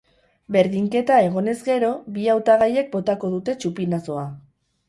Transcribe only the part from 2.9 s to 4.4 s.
botako dute txupinazoa.